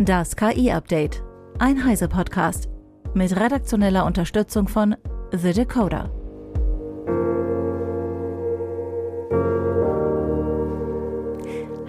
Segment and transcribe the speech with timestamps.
[0.00, 1.24] Das KI-Update.
[1.58, 2.68] Ein Heise-Podcast.
[3.14, 4.94] Mit redaktioneller Unterstützung von
[5.32, 6.08] The Decoder.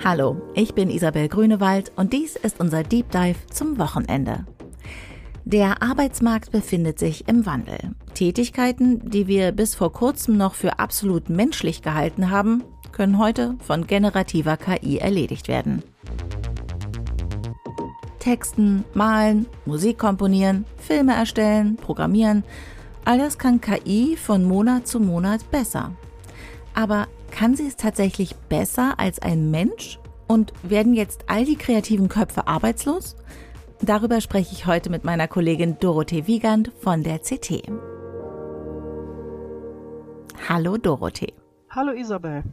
[0.04, 4.48] Hallo, ich bin Isabel Grünewald und dies ist unser Deep Dive zum Wochenende.
[5.46, 7.78] Der Arbeitsmarkt befindet sich im Wandel.
[8.16, 13.86] Tätigkeiten, die wir bis vor kurzem noch für absolut menschlich gehalten haben, können heute von
[13.86, 15.84] generativer KI erledigt werden.
[18.20, 22.44] Texten, malen, Musik komponieren, Filme erstellen, programmieren.
[23.06, 25.94] All das kann KI von Monat zu Monat besser.
[26.74, 30.00] Aber kann sie es tatsächlich besser als ein Mensch?
[30.28, 33.16] Und werden jetzt all die kreativen Köpfe arbeitslos?
[33.82, 37.64] Darüber spreche ich heute mit meiner Kollegin Dorothee Wiegand von der CT.
[40.48, 41.34] Hallo Dorothee.
[41.70, 42.44] Hallo Isabel.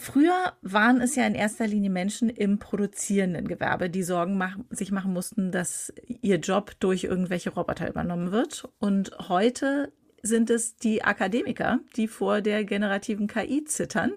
[0.00, 4.92] Früher waren es ja in erster Linie Menschen im produzierenden Gewerbe, die Sorgen mach sich
[4.92, 8.68] machen mussten, dass ihr Job durch irgendwelche Roboter übernommen wird.
[8.78, 14.12] Und heute sind es die Akademiker, die vor der generativen KI zittern.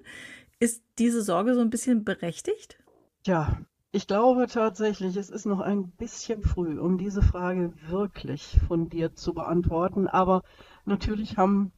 [0.59, 2.77] Ist diese Sorge so ein bisschen berechtigt?
[3.25, 3.57] Ja,
[3.91, 9.33] ich glaube tatsächlich, es ist noch ein bisschen früh, um diese Frage wirklich fundiert zu
[9.33, 10.07] beantworten.
[10.07, 10.43] Aber
[10.85, 11.73] natürlich haben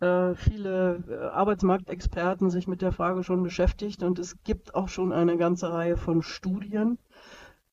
[0.00, 5.36] viele äh, Arbeitsmarktexperten sich mit der Frage schon beschäftigt und es gibt auch schon eine
[5.36, 6.98] ganze Reihe von Studien,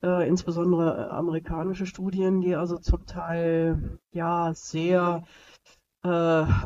[0.01, 5.23] äh, insbesondere äh, amerikanische Studien, die also zum Teil ja sehr
[6.03, 6.07] äh,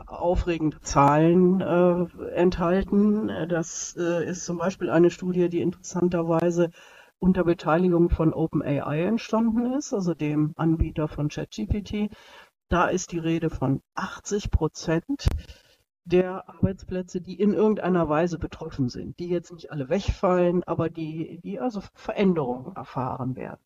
[0.08, 3.30] aufregende Zahlen äh, enthalten.
[3.50, 6.72] Das ist zum Beispiel eine Studie, die interessanterweise
[7.20, 12.10] unter Beteiligung von OpenAI entstanden ist, also dem Anbieter von ChatGPT.
[12.70, 15.28] Da ist die Rede von 80 Prozent
[16.06, 21.40] der Arbeitsplätze, die in irgendeiner Weise betroffen sind, die jetzt nicht alle wegfallen, aber die,
[21.44, 23.60] die also Veränderungen erfahren werden.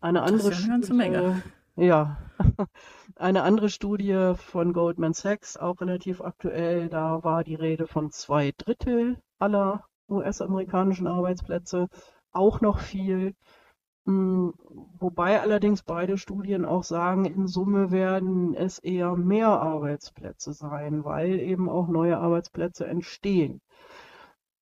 [0.00, 1.42] Eine andere das ist ja eine ganze Menge.
[1.76, 2.18] Ja,
[3.16, 8.52] eine andere Studie von Goldman Sachs, auch relativ aktuell, da war die Rede von zwei
[8.56, 11.88] Drittel aller US-amerikanischen Arbeitsplätze,
[12.32, 13.34] auch noch viel.
[14.06, 14.54] Hm,
[14.98, 21.38] wobei allerdings beide Studien auch sagen, in Summe werden es eher mehr Arbeitsplätze sein, weil
[21.40, 23.60] eben auch neue Arbeitsplätze entstehen.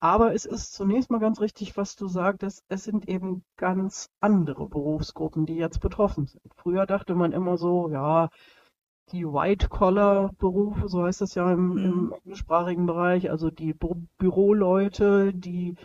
[0.01, 4.67] Aber es ist zunächst mal ganz richtig, was du sagtest, es sind eben ganz andere
[4.69, 6.53] Berufsgruppen, die jetzt betroffen sind.
[6.55, 8.29] Früher dachte man immer so, ja,
[9.11, 12.13] die White-Collar-Berufe, so heißt das ja im, im mhm.
[12.13, 15.75] englischsprachigen Bereich, also die Bü Büroleute, die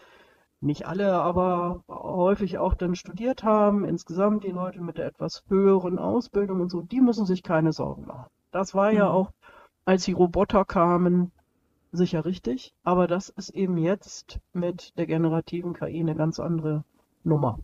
[0.65, 3.85] nicht alle, aber häufig auch dann studiert haben.
[3.85, 8.07] Insgesamt die Leute mit der etwas höheren Ausbildung und so, die müssen sich keine Sorgen
[8.07, 8.27] machen.
[8.51, 9.11] Das war ja mhm.
[9.11, 9.31] auch,
[9.85, 11.33] als die Roboter kamen,
[11.93, 12.75] sicher richtig.
[12.83, 16.85] Aber das ist eben jetzt mit der generativen KI eine ganz andere
[17.23, 17.59] Nummer.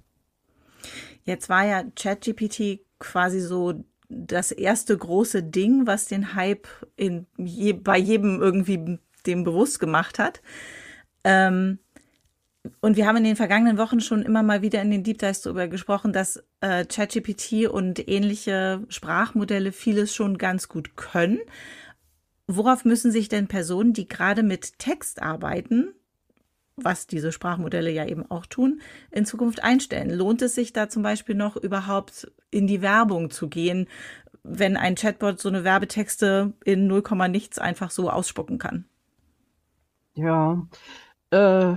[1.24, 7.72] Jetzt war ja ChatGPT quasi so das erste große Ding, was den Hype in je,
[7.72, 10.42] bei jedem irgendwie dem bewusst gemacht hat.
[11.22, 11.78] Ähm,
[12.80, 15.42] und wir haben in den vergangenen Wochen schon immer mal wieder in den Deep Dives
[15.42, 21.38] darüber gesprochen, dass äh, ChatGPT und ähnliche Sprachmodelle vieles schon ganz gut können.
[22.46, 25.94] Worauf müssen sich denn Personen, die gerade mit Text arbeiten,
[26.76, 30.10] was diese Sprachmodelle ja eben auch tun, in Zukunft einstellen?
[30.10, 33.86] Lohnt es sich da zum Beispiel noch überhaupt in die Werbung zu gehen,
[34.42, 38.84] wenn ein Chatbot so eine Werbetexte in 0, nichts einfach so ausspucken kann?
[40.14, 40.66] Ja,
[41.30, 41.76] äh,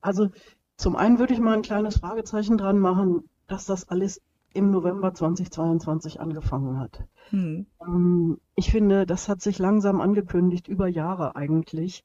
[0.00, 0.28] also
[0.76, 4.20] zum einen würde ich mal ein kleines Fragezeichen dran machen, dass das alles
[4.54, 7.04] im November 2022 angefangen hat.
[7.30, 7.66] Hm.
[7.80, 12.04] Ähm, ich finde, das hat sich langsam angekündigt, über Jahre eigentlich.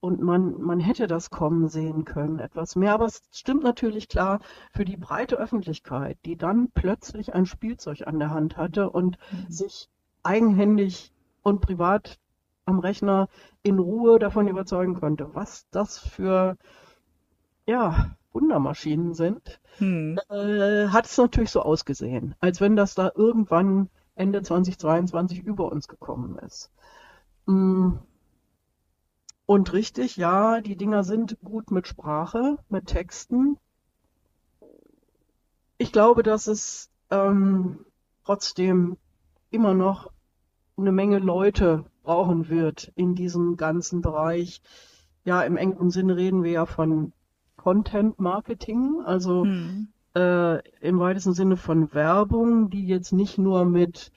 [0.00, 2.94] Und man, man hätte das kommen sehen können, etwas mehr.
[2.94, 4.40] Aber es stimmt natürlich klar
[4.72, 9.50] für die breite Öffentlichkeit, die dann plötzlich ein Spielzeug an der Hand hatte und mhm.
[9.50, 9.88] sich
[10.24, 12.18] eigenhändig und privat
[12.64, 13.28] am Rechner
[13.62, 16.56] in Ruhe davon überzeugen konnte, was das für
[17.66, 20.18] ja, Wundermaschinen sind, hm.
[20.28, 25.88] äh, hat es natürlich so ausgesehen, als wenn das da irgendwann Ende 2022 über uns
[25.88, 26.70] gekommen ist.
[27.46, 27.92] Mm.
[29.46, 33.58] Und richtig, ja, die Dinger sind gut mit Sprache, mit Texten.
[35.78, 37.84] Ich glaube, dass es ähm,
[38.24, 38.96] trotzdem
[39.50, 40.10] immer noch
[40.76, 44.62] eine Menge Leute brauchen wird in diesem ganzen Bereich.
[45.24, 47.12] Ja, im engeren Sinne reden wir ja von
[47.62, 49.86] Content Marketing, also hm.
[50.16, 54.10] äh, im weitesten Sinne von Werbung, die jetzt nicht nur mit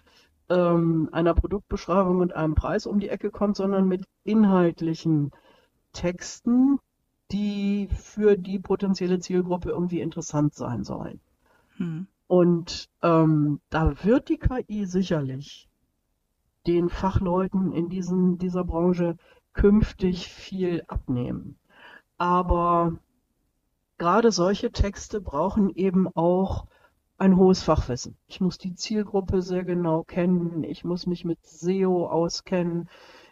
[0.50, 5.30] ähm, einer Produktbeschreibung und einem Preis um die Ecke kommt, sondern mit inhaltlichen
[5.94, 6.80] Texten,
[7.32, 11.20] die für die potenzielle Zielgruppe irgendwie interessant sein sollen.
[11.78, 12.08] Hm.
[12.26, 15.70] Und ähm, da wird die KI sicherlich
[16.66, 19.18] den Fachleuten in diesen, dieser Branche
[19.54, 21.60] künftig viel abnehmen.
[22.18, 22.98] Aber
[23.98, 26.68] gerade solche Texte brauchen eben auch
[27.18, 28.18] ein hohes Fachwissen.
[28.28, 30.64] Ich muss die Zielgruppe sehr genau kennen.
[30.64, 32.90] Ich muss mich mit SEO auskennen.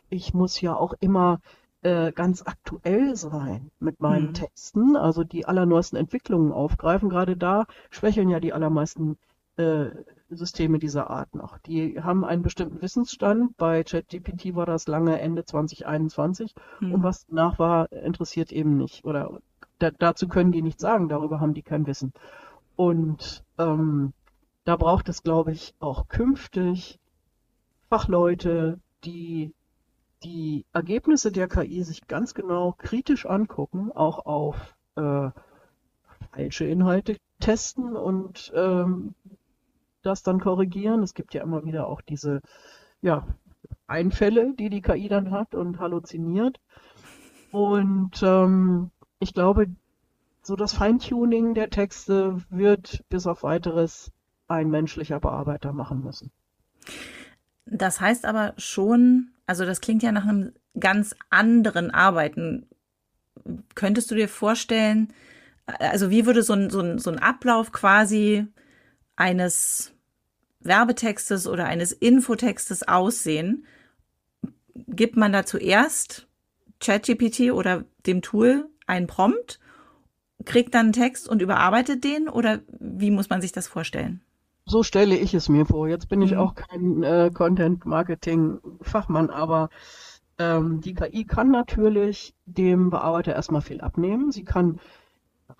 [0.10, 1.42] Ich muss ja auch immer
[1.81, 4.33] äh, ganz aktuell sein mit meinen mhm.
[4.33, 7.09] Texten, also die allerneuesten Entwicklungen aufgreifen.
[7.09, 9.18] Gerade da schwächeln ja die allermeisten
[9.57, 9.88] äh,
[10.30, 11.57] Systeme dieser Art noch.
[11.59, 13.57] Die haben einen bestimmten Wissensstand.
[13.57, 16.94] Bei ChatGPT war das lange Ende 2021 mhm.
[16.94, 19.04] und was nach war, interessiert eben nicht.
[19.06, 19.39] Oder
[19.80, 22.14] da, dazu können die nichts sagen, darüber haben die kein Wissen.
[22.75, 24.14] Und ähm,
[24.66, 27.00] da braucht es, glaube ich, auch künftig
[27.90, 29.54] Fachleute, die
[30.24, 35.30] die Ergebnisse der KI sich ganz genau kritisch angucken, auch auf äh,
[36.31, 39.14] falsche Inhalte testen und ähm,
[40.02, 41.04] das dann korrigieren.
[41.04, 42.42] Es gibt ja immer wieder auch diese
[43.02, 43.28] ja,
[43.88, 46.60] Einfälle, die die KI dann hat und halluziniert.
[47.52, 48.92] Und ähm,
[49.24, 49.68] ich glaube,
[50.44, 54.12] so das Feintuning der Texte wird bis auf weiteres
[54.48, 56.31] ein menschlicher Bearbeiter machen müssen.
[57.66, 62.68] Das heißt aber schon, also das klingt ja nach einem ganz anderen Arbeiten.
[63.74, 65.14] Könntest du dir vorstellen,
[65.66, 68.46] also wie würde so ein, so ein, so ein Ablauf quasi
[69.16, 69.94] eines
[70.60, 73.66] Werbetextes oder eines Infotextes aussehen?
[74.76, 76.28] Gibt man da zuerst
[76.81, 79.59] ChatGPT oder dem Tool einen Prompt
[80.45, 84.21] kriegt dann einen Text und überarbeitet den oder wie muss man sich das vorstellen?
[84.65, 85.89] So stelle ich es mir vor.
[85.89, 86.38] Jetzt bin ich mhm.
[86.38, 89.69] auch kein äh, Content-Marketing-Fachmann, aber
[90.38, 94.31] ähm, die KI kann natürlich dem Bearbeiter erstmal viel abnehmen.
[94.31, 94.80] Sie kann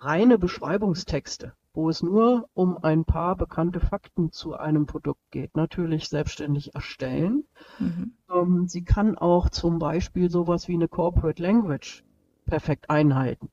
[0.00, 6.08] reine Beschreibungstexte, wo es nur um ein paar bekannte Fakten zu einem Produkt geht, natürlich
[6.08, 7.44] selbstständig erstellen.
[7.78, 8.14] Mhm.
[8.32, 12.04] Ähm, sie kann auch zum Beispiel sowas wie eine Corporate Language
[12.46, 13.50] perfekt einhalten.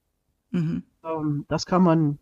[0.51, 0.83] Mhm.
[1.03, 2.19] Ähm, das kann man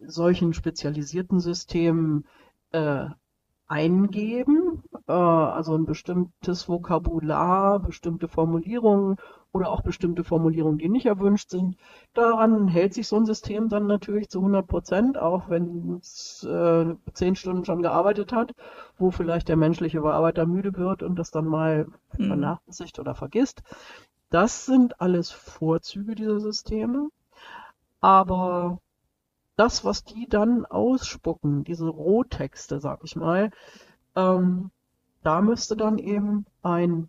[0.00, 2.26] solchen spezialisierten Systemen
[2.72, 3.06] äh,
[3.66, 9.16] eingeben, äh, also ein bestimmtes Vokabular, bestimmte Formulierungen
[9.52, 11.76] oder auch bestimmte Formulierungen, die nicht erwünscht sind.
[12.12, 16.94] Daran hält sich so ein System dann natürlich zu 100 Prozent, auch wenn es äh,
[17.12, 18.52] zehn Stunden schon gearbeitet hat,
[18.98, 21.86] wo vielleicht der menschliche Bearbeiter müde wird und das dann mal
[22.18, 22.26] mhm.
[22.26, 23.62] vernachlässigt oder vergisst.
[24.30, 27.08] Das sind alles Vorzüge dieser Systeme.
[28.00, 28.80] Aber
[29.56, 33.50] das, was die dann ausspucken, diese Rohtexte, sag ich mal,
[34.16, 34.70] ähm,
[35.22, 37.08] da müsste dann eben ein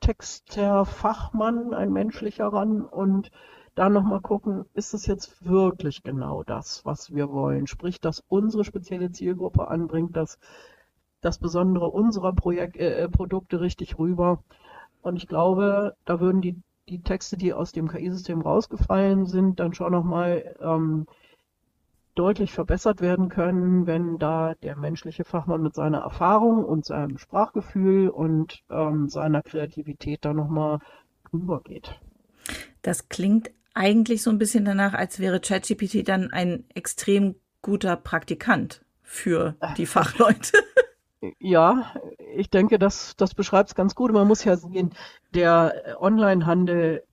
[0.00, 3.30] Texterfachmann, ein menschlicher ran und
[3.74, 7.66] da nochmal gucken, ist es jetzt wirklich genau das, was wir wollen?
[7.66, 10.38] Sprich, dass unsere spezielle Zielgruppe anbringt, dass
[11.20, 14.42] das Besondere unserer Projek äh, Produkte richtig rüber.
[15.02, 16.56] Und ich glaube, da würden die
[16.90, 21.06] die Texte, die aus dem KI-System rausgefallen sind, dann schon nochmal ähm,
[22.16, 28.08] deutlich verbessert werden können, wenn da der menschliche Fachmann mit seiner Erfahrung und seinem Sprachgefühl
[28.08, 30.80] und ähm, seiner Kreativität da nochmal
[31.30, 31.98] drüber geht.
[32.82, 38.84] Das klingt eigentlich so ein bisschen danach, als wäre ChatGPT dann ein extrem guter Praktikant
[39.02, 40.58] für die Fachleute.
[41.38, 41.92] Ja,
[42.34, 44.12] ich denke, das, das beschreibt es ganz gut.
[44.12, 44.94] Man muss ja sehen,
[45.34, 47.04] der Onlinehandel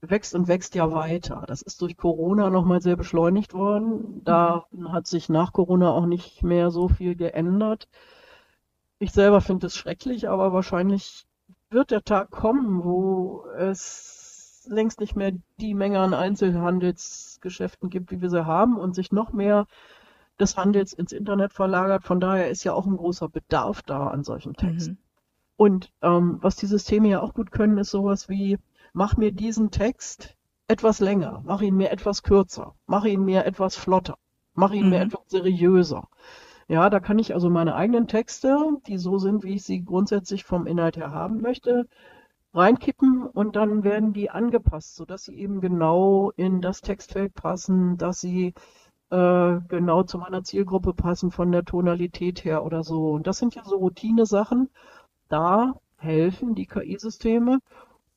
[0.00, 1.44] wächst und wächst ja weiter.
[1.46, 4.22] Das ist durch Corona nochmal sehr beschleunigt worden.
[4.24, 4.92] Da mhm.
[4.92, 7.88] hat sich nach Corona auch nicht mehr so viel geändert.
[8.98, 11.26] Ich selber finde es schrecklich, aber wahrscheinlich
[11.70, 18.20] wird der Tag kommen, wo es längst nicht mehr die Menge an Einzelhandelsgeschäften gibt, wie
[18.20, 19.66] wir sie haben und sich noch mehr
[20.40, 22.04] des Handels ins Internet verlagert.
[22.04, 24.92] Von daher ist ja auch ein großer Bedarf da an solchen Texten.
[24.92, 24.98] Mhm.
[25.56, 28.58] Und ähm, was die Systeme ja auch gut können, ist sowas wie,
[28.92, 30.36] mach mir diesen Text
[30.68, 34.16] etwas länger, mach ihn mir etwas kürzer, mach ihn mir etwas flotter,
[34.54, 34.90] mach ihn mhm.
[34.90, 36.08] mir etwas seriöser.
[36.68, 38.56] Ja, da kann ich also meine eigenen Texte,
[38.86, 41.88] die so sind, wie ich sie grundsätzlich vom Inhalt her haben möchte,
[42.54, 48.20] reinkippen und dann werden die angepasst, sodass sie eben genau in das Textfeld passen, dass
[48.20, 48.54] sie
[49.10, 53.10] äh, genau zu meiner Zielgruppe passen von der Tonalität her oder so.
[53.10, 54.68] Und das sind ja so Routine-Sachen.
[55.28, 57.58] Da helfen die KI-Systeme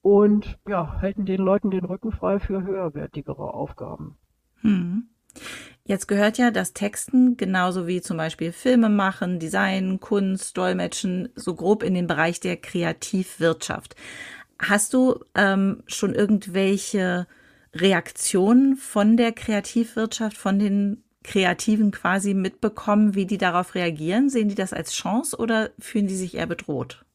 [0.02, 4.18] und ja, halten den Leuten den Rücken frei für höherwertigere Aufgaben.
[4.62, 5.10] Hm.
[5.86, 11.56] Jetzt gehört ja das Texten genauso wie zum Beispiel Filme machen, Design, Kunst, Dolmetschen so
[11.56, 13.96] grob in den Bereich der Kreativwirtschaft.
[14.60, 17.28] Hast du ähm, schon irgendwelche
[17.75, 24.30] Reaktionen von der Kreativwirtschaft, von den Kreativen quasi mitbekommen, wie die darauf reagieren?
[24.30, 27.06] Sehen die das als Chance oder fühlen die sich eher bedroht?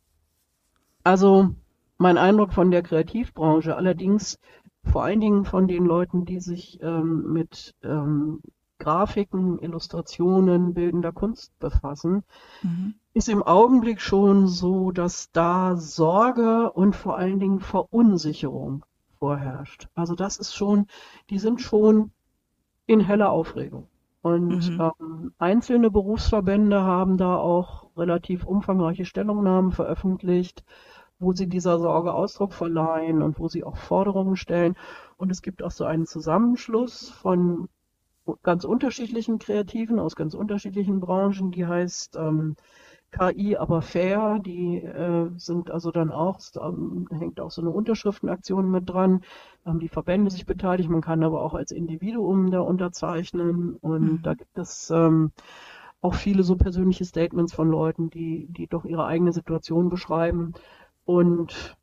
[1.05, 1.51] Also
[1.99, 4.39] mein Eindruck von der Kreativbranche, allerdings
[4.85, 8.41] vor allen Dingen von den Leuten, die sich ähm, mit ähm,
[8.79, 12.23] Grafiken, Illustrationen, bildender Kunst befassen,
[12.63, 12.95] mhm.
[13.13, 18.85] ist im Augenblick schon so, dass da Sorge und vor allen Dingen Verunsicherung
[19.19, 19.89] vorherrscht.
[19.95, 20.87] Also das ist schon,
[21.31, 22.13] die sind schon
[22.87, 23.89] in heller Aufregung.
[24.23, 24.91] Und mhm.
[25.01, 30.65] ähm, einzelne Berufsverbände haben da auch relativ umfangreiche Stellungnahmen veröffentlicht,
[31.19, 34.77] wo sie dieser Sorge Ausdruck verleihen und wo sie auch Forderungen stellen.
[35.17, 37.69] Und es gibt auch so einen Zusammenschluss von
[38.43, 42.57] ganz unterschiedlichen Kreativen aus ganz unterschiedlichen Branchen, die heißt ähm,
[43.11, 48.71] KI aber fair, die äh, sind also dann auch, ähm, hängt auch so eine Unterschriftenaktion
[48.71, 49.23] mit dran,
[49.65, 54.23] haben die Verbände sich beteiligt, man kann aber auch als Individuum da unterzeichnen und mhm.
[54.23, 55.33] da gibt es ähm,
[56.01, 60.53] auch viele so persönliche Statements von Leuten, die, die doch ihre eigene Situation beschreiben
[61.05, 61.77] und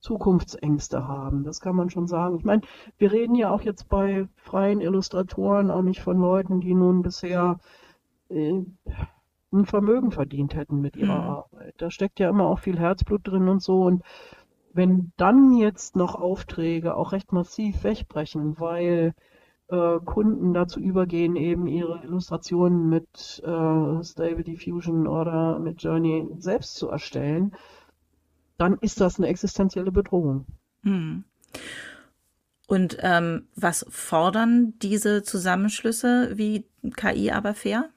[0.00, 1.44] Zukunftsängste haben.
[1.44, 2.36] Das kann man schon sagen.
[2.36, 2.62] Ich meine,
[2.98, 7.60] wir reden ja auch jetzt bei freien Illustratoren auch nicht von Leuten, die nun bisher
[8.28, 8.64] äh,
[9.52, 11.30] ein Vermögen verdient hätten mit ihrer mhm.
[11.30, 11.74] Arbeit.
[11.78, 13.82] Da steckt ja immer auch viel Herzblut drin und so.
[13.82, 14.02] Und
[14.72, 19.14] wenn dann jetzt noch Aufträge auch recht massiv wegbrechen, weil
[19.68, 26.76] äh, Kunden dazu übergehen, eben ihre Illustrationen mit äh, Stable Diffusion oder mit Journey selbst
[26.76, 27.54] zu erstellen,
[28.58, 30.46] dann ist das eine existenzielle Bedrohung.
[30.84, 31.24] Hm.
[32.68, 36.64] Und ähm, was fordern diese Zusammenschlüsse wie
[36.96, 37.90] KI aber fair?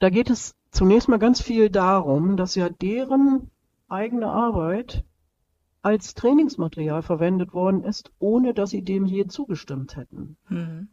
[0.00, 3.50] Da geht es zunächst mal ganz viel darum, dass ja deren
[3.88, 5.04] eigene Arbeit
[5.82, 10.36] als Trainingsmaterial verwendet worden ist, ohne dass sie dem je zugestimmt hätten.
[10.48, 10.88] Mhm.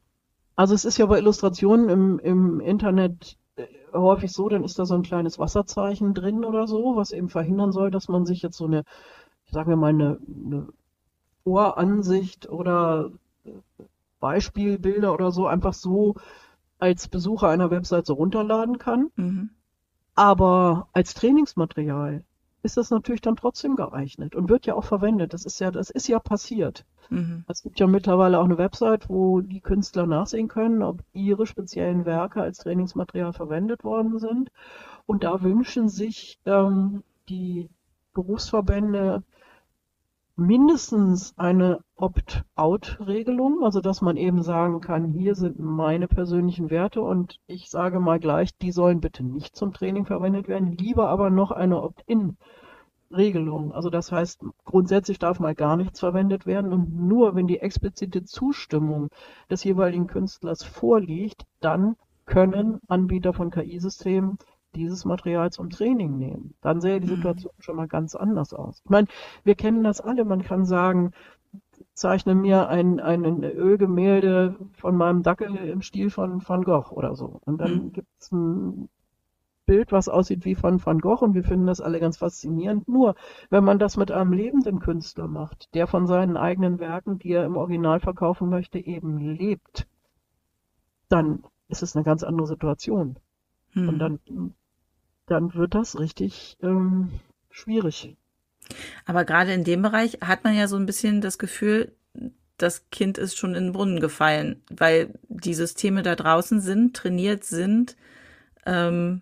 [0.56, 3.38] Also es ist ja bei Illustrationen im, im Internet
[3.94, 7.72] häufig so, dann ist da so ein kleines Wasserzeichen drin oder so, was eben verhindern
[7.72, 8.84] soll, dass man sich jetzt so eine,
[9.52, 10.68] sagen wir mal, eine, eine
[11.44, 13.12] Voransicht oder
[14.20, 16.16] Beispielbilder oder so einfach so
[16.80, 19.12] als Besucher einer Website so runterladen kann.
[19.16, 19.50] Mhm.
[20.16, 22.24] Aber als Trainingsmaterial
[22.64, 25.34] ist das natürlich dann trotzdem geeignet und wird ja auch verwendet.
[25.34, 26.86] Das ist ja, das ist ja passiert.
[27.10, 27.46] Mhm.
[27.48, 32.06] Es gibt ja mittlerweile auch eine Website, wo die Künstler nachsehen können, ob ihre speziellen
[32.06, 34.52] Werke als Trainingsmaterial verwendet worden sind.
[35.06, 37.70] Und da wünschen sich ähm, die
[38.14, 39.24] Berufsverbände
[40.38, 47.40] mindestens eine Opt-out-Regelung, also dass man eben sagen kann, hier sind meine persönlichen Werte und
[47.48, 51.52] ich sage mal gleich, die sollen bitte nicht zum Training verwendet werden, lieber aber noch
[51.52, 52.38] eine Opt-in
[53.12, 53.72] Regelung.
[53.72, 58.24] Also das heißt, grundsätzlich darf mal gar nichts verwendet werden und nur wenn die explizite
[58.24, 59.10] Zustimmung
[59.50, 64.38] des jeweiligen Künstlers vorliegt, dann können Anbieter von KI-Systemen
[64.78, 66.54] dieses Material zum Training nehmen.
[66.62, 67.16] Dann sähe die mhm.
[67.16, 67.62] Situation mhm.
[67.62, 68.82] schon mal ganz anders aus.
[68.84, 69.08] Ich meine,
[69.44, 70.24] wir kennen das alle.
[70.26, 71.12] Man kann sagen,
[71.94, 77.40] zeichne mir ein, ein Ölgemälde von meinem Dackel im Stil von Van Gogh oder so.
[77.46, 77.94] Und dann mhm.
[77.94, 78.90] gibt es ein
[79.66, 82.88] Bild, was aussieht wie von Van Gogh und wir finden das alle ganz faszinierend.
[82.88, 83.16] Nur,
[83.50, 87.46] wenn man das mit einem lebenden Künstler macht, der von seinen eigenen Werken, die er
[87.46, 89.88] im Original verkaufen möchte, eben lebt,
[91.10, 93.18] dann ist es eine ganz andere Situation.
[93.72, 93.90] Hm.
[93.90, 94.20] Und dann,
[95.28, 97.12] dann wird das richtig ähm,
[97.52, 98.16] schwierig.
[99.06, 101.96] Aber gerade in dem Bereich hat man ja so ein bisschen das Gefühl,
[102.58, 107.44] das Kind ist schon in den Brunnen gefallen, weil die Systeme da draußen sind, trainiert
[107.44, 107.96] sind,
[108.66, 109.22] ähm,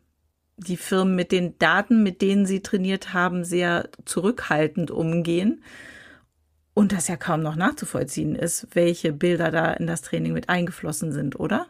[0.58, 5.64] die Firmen mit den Daten, mit denen sie trainiert haben, sehr zurückhaltend umgehen.
[6.74, 11.12] Und das ja kaum noch nachzuvollziehen ist, welche Bilder da in das Training mit eingeflossen
[11.12, 11.68] sind, oder?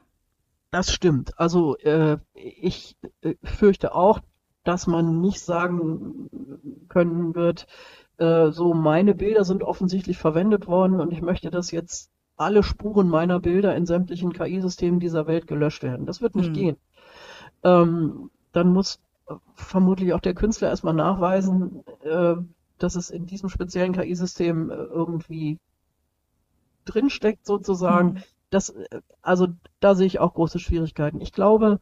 [0.76, 1.40] Das stimmt.
[1.40, 4.20] Also äh, ich äh, fürchte auch,
[4.66, 6.30] dass man nicht sagen
[6.90, 7.66] können wird,
[8.18, 13.08] äh, so meine Bilder sind offensichtlich verwendet worden und ich möchte, dass jetzt alle Spuren
[13.08, 16.06] meiner Bilder in sämtlichen KI-Systemen dieser Welt gelöscht werden.
[16.06, 16.54] Das wird nicht hm.
[16.54, 16.78] gehen.
[17.64, 22.36] Ähm, dann muss äh, vermutlich auch der Künstler erstmal nachweisen, äh,
[22.80, 25.58] dass es in diesem speziellen KI-System äh, irgendwie
[26.84, 28.16] drinsteckt sozusagen.
[28.16, 28.24] Mhm.
[28.56, 28.74] Das,
[29.22, 29.48] also
[29.82, 31.20] da sehe ich auch große Schwierigkeiten.
[31.20, 31.82] Ich glaube,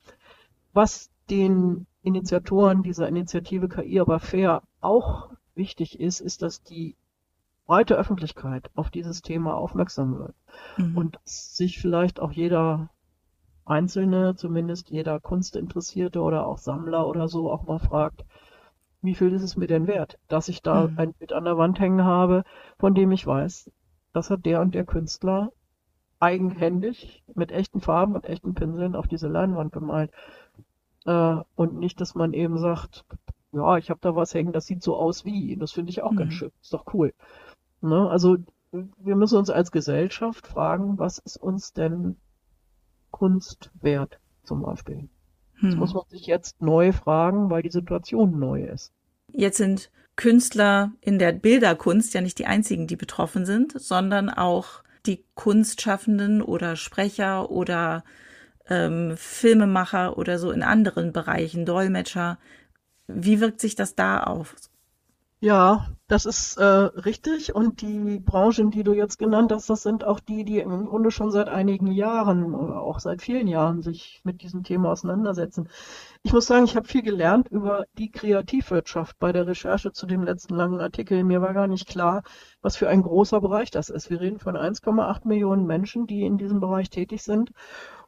[0.73, 6.95] was den Initiatoren dieser Initiative KI aber fair auch wichtig ist, ist, dass die
[7.67, 10.33] breite Öffentlichkeit auf dieses Thema aufmerksam wird
[10.77, 10.97] mhm.
[10.97, 12.89] und sich vielleicht auch jeder
[13.65, 18.25] Einzelne, zumindest jeder Kunstinteressierte oder auch Sammler oder so, auch mal fragt,
[19.03, 20.97] wie viel ist es mir denn wert, dass ich da mhm.
[20.97, 22.43] ein Bild an der Wand hängen habe,
[22.79, 23.69] von dem ich weiß,
[24.11, 25.51] das hat der und der Künstler
[26.23, 30.11] eigenhändig mit echten Farben und echten Pinseln auf diese Leinwand bemalt.
[31.05, 33.05] Äh, und nicht, dass man eben sagt,
[33.51, 35.57] ja, ich habe da was hängen, das sieht so aus wie.
[35.57, 36.17] Das finde ich auch mhm.
[36.17, 36.51] ganz schön.
[36.61, 37.13] Ist doch cool.
[37.81, 38.09] Ne?
[38.09, 38.37] Also
[38.71, 42.15] wir müssen uns als Gesellschaft fragen, was ist uns denn
[43.11, 45.09] Kunst wert, zum Beispiel.
[45.61, 45.79] Das hm.
[45.79, 48.91] muss man sich jetzt neu fragen, weil die Situation neu ist.
[49.31, 54.83] Jetzt sind Künstler in der Bilderkunst ja nicht die einzigen, die betroffen sind, sondern auch
[55.05, 58.03] die Kunstschaffenden oder Sprecher oder
[58.69, 62.39] ähm, Filmemacher oder so in anderen Bereichen, Dolmetscher.
[63.07, 64.55] Wie wirkt sich das da auf?
[65.43, 67.53] Ja, das ist äh, richtig.
[67.53, 71.11] Und die Branchen, die du jetzt genannt hast, das sind auch die, die im Grunde
[71.11, 75.67] schon seit einigen Jahren oder auch seit vielen Jahren sich mit diesem Thema auseinandersetzen.
[76.21, 80.23] Ich muss sagen, ich habe viel gelernt über die Kreativwirtschaft bei der Recherche zu dem
[80.23, 81.25] letzten langen Artikel.
[81.25, 82.23] Mir war gar nicht klar,
[82.61, 84.09] was für ein großer Bereich das ist.
[84.09, 87.51] Wir reden von 1,8 Millionen Menschen, die in diesem Bereich tätig sind.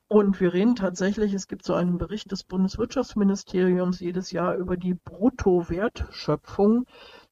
[0.07, 4.93] Und wir reden tatsächlich, es gibt so einen Bericht des Bundeswirtschaftsministeriums jedes Jahr über die
[4.93, 6.85] Bruttowertschöpfung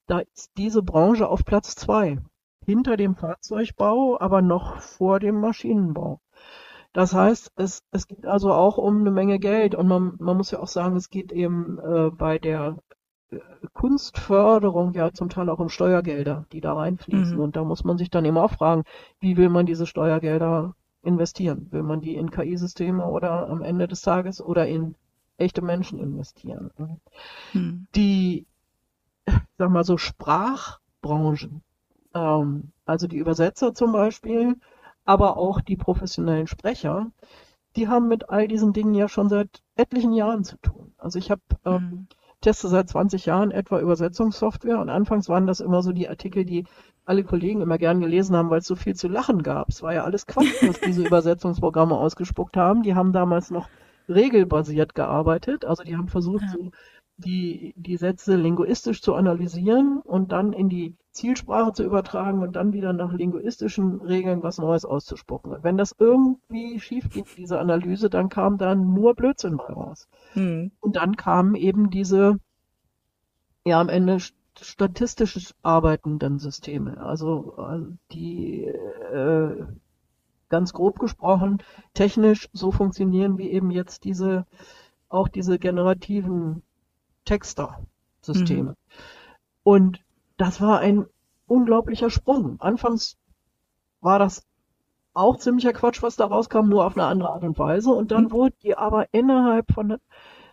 [0.08, 2.20] da ist diese Branche auf Platz zwei.
[2.66, 6.22] Hinter dem Fahrzeugbau, aber noch vor dem Maschinenbau.
[6.94, 10.52] Das heißt, es, es geht also auch um eine Menge Geld und man, man muss
[10.52, 12.78] ja auch sagen, es geht eben äh, bei der
[13.32, 13.40] äh,
[13.74, 17.36] Kunstförderung ja zum Teil auch um Steuergelder, die da reinfließen.
[17.36, 17.42] Mhm.
[17.42, 18.84] Und da muss man sich dann eben auch fragen,
[19.20, 21.68] wie will man diese Steuergelder investieren?
[21.72, 24.96] Will man die in KI-Systeme oder am Ende des Tages oder in
[25.38, 27.00] echte Menschen investieren?
[27.54, 27.88] Mhm.
[27.96, 28.46] Die
[29.58, 31.62] sag mal so Sprachbranchen,
[32.14, 34.56] ähm, also die Übersetzer zum Beispiel,
[35.06, 37.12] aber auch die professionellen Sprecher,
[37.76, 40.94] die haben mit all diesen Dingen ja schon seit etlichen Jahren zu tun.
[40.98, 42.08] Also ich habe ähm, mhm.
[42.42, 46.66] teste seit 20 Jahren etwa Übersetzungssoftware und anfangs waren das immer so die Artikel, die
[47.06, 49.70] alle Kollegen immer gern gelesen haben, weil es so viel zu lachen gab.
[49.70, 52.84] Es war ja alles Quatsch, was diese Übersetzungsprogramme ausgespuckt haben.
[52.84, 53.68] Die haben damals noch
[54.08, 55.66] regelbasiert gearbeitet.
[55.66, 56.52] Also die haben versucht, ja.
[56.52, 56.72] so
[57.18, 62.74] die, die Sätze linguistisch zu analysieren und dann in die Zielsprache zu übertragen und dann
[62.74, 65.56] wieder nach linguistischen Regeln was Neues auszuspucken.
[65.62, 70.08] wenn das irgendwie schief ging, diese Analyse, dann kam dann nur Blödsinn bei raus.
[70.34, 70.72] Hm.
[70.80, 72.40] Und dann kamen eben diese,
[73.64, 74.18] ja, am Ende
[74.60, 76.98] statistisch arbeitenden Systeme.
[77.00, 77.56] Also
[78.12, 79.66] die äh,
[80.50, 84.46] ganz grob gesprochen technisch so funktionieren wie eben jetzt diese
[85.10, 86.64] auch diese generativen
[87.26, 88.72] Texter-Systeme.
[88.72, 88.76] Mhm.
[89.64, 90.04] Und
[90.38, 91.06] das war ein
[91.48, 92.60] unglaublicher Sprung.
[92.60, 93.18] Anfangs
[94.02, 94.46] war das
[95.14, 97.92] auch ziemlicher Quatsch, was da rauskam, nur auf eine andere Art und Weise.
[97.92, 98.32] Und dann mhm.
[98.32, 99.98] wurde die aber innerhalb von,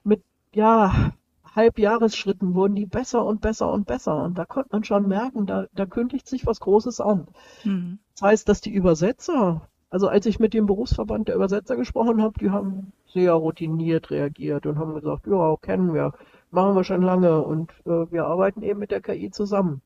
[0.04, 0.22] mit,
[0.54, 1.12] ja,
[1.54, 4.22] Halbjahresschritten wurden die besser und besser und besser.
[4.22, 7.26] Und da konnte man schon merken, da, da kündigt sich was Großes an.
[7.64, 7.98] Mhm.
[8.14, 12.38] Das heißt, dass die Übersetzer, also als ich mit dem Berufsverband der Übersetzer gesprochen habe,
[12.38, 16.12] die haben sehr routiniert reagiert und haben gesagt, ja, kennen wir
[16.50, 19.82] machen wir schon lange und äh, wir arbeiten eben mit der KI zusammen.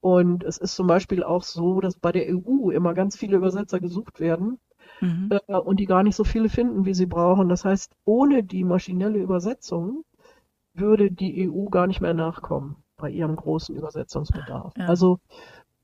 [0.00, 3.80] Und es ist zum Beispiel auch so, dass bei der EU immer ganz viele Übersetzer
[3.80, 4.58] gesucht werden
[5.00, 5.30] mhm.
[5.48, 7.48] äh, und die gar nicht so viele finden, wie sie brauchen.
[7.48, 10.04] Das heißt, ohne die maschinelle Übersetzung
[10.74, 14.72] würde die EU gar nicht mehr nachkommen bei ihrem großen Übersetzungsbedarf.
[14.76, 14.86] Ja.
[14.86, 15.18] Also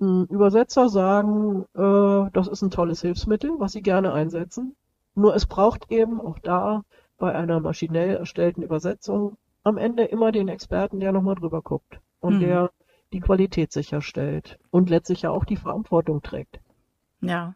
[0.01, 4.77] Übersetzer sagen, äh, das ist ein tolles Hilfsmittel, was sie gerne einsetzen.
[5.15, 6.83] Nur es braucht eben auch da
[7.17, 12.35] bei einer maschinell erstellten Übersetzung am Ende immer den Experten, der nochmal drüber guckt und
[12.35, 12.41] hm.
[12.41, 12.71] der
[13.13, 16.61] die Qualität sicherstellt und letztlich ja auch die Verantwortung trägt.
[17.21, 17.55] Ja.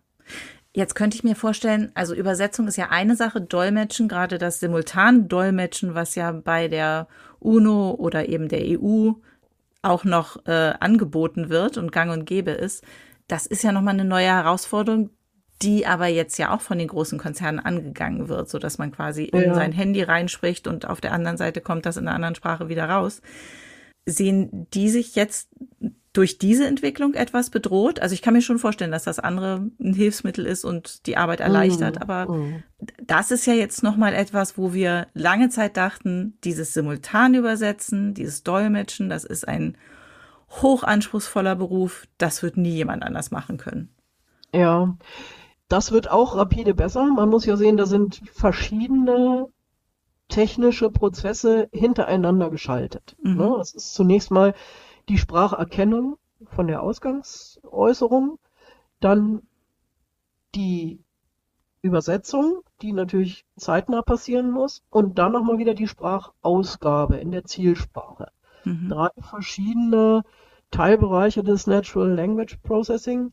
[0.74, 5.94] Jetzt könnte ich mir vorstellen, also Übersetzung ist ja eine Sache, Dolmetschen, gerade das Simultan-Dolmetschen,
[5.94, 7.08] was ja bei der
[7.40, 9.12] UNO oder eben der EU
[9.82, 12.84] auch noch äh, angeboten wird und gang und gäbe ist,
[13.26, 15.10] das ist ja nochmal eine neue Herausforderung,
[15.62, 19.24] die aber jetzt ja auch von den großen Konzernen angegangen wird, so dass man quasi
[19.24, 19.54] in ja.
[19.54, 22.88] sein Handy reinspricht und auf der anderen Seite kommt das in einer anderen Sprache wieder
[22.88, 23.22] raus.
[24.06, 25.50] Sehen die sich jetzt
[26.12, 28.00] durch diese Entwicklung etwas bedroht?
[28.00, 31.40] Also ich kann mir schon vorstellen, dass das andere ein Hilfsmittel ist und die Arbeit
[31.40, 32.62] erleichtert, mm, aber mm.
[33.04, 38.42] das ist ja jetzt noch mal etwas, wo wir lange Zeit dachten, dieses Simultanübersetzen, dieses
[38.42, 39.76] Dolmetschen, das ist ein
[40.50, 43.90] hochanspruchsvoller Beruf, das wird nie jemand anders machen können.
[44.54, 44.96] Ja,
[45.68, 47.06] das wird auch rapide besser.
[47.06, 49.48] Man muss ja sehen, da sind verschiedene
[50.28, 53.16] technische Prozesse hintereinander geschaltet.
[53.22, 53.36] Mhm.
[53.36, 53.54] Ne?
[53.58, 54.54] Das ist zunächst mal
[55.08, 58.38] die Spracherkennung von der Ausgangsäußerung,
[59.00, 59.42] dann
[60.54, 61.02] die
[61.82, 68.30] Übersetzung, die natürlich zeitnah passieren muss, und dann nochmal wieder die Sprachausgabe in der Zielsprache.
[68.64, 68.88] Mhm.
[68.88, 70.24] Drei verschiedene
[70.70, 73.32] Teilbereiche des Natural Language Processing,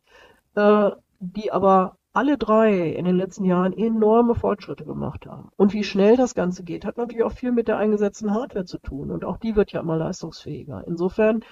[0.56, 5.50] äh, die aber alle drei in den letzten Jahren enorme Fortschritte gemacht haben.
[5.58, 8.78] Und wie schnell das Ganze geht, hat natürlich auch viel mit der eingesetzten Hardware zu
[8.78, 9.12] tun.
[9.12, 10.86] Und auch die wird ja immer leistungsfähiger.
[10.88, 11.44] Insofern,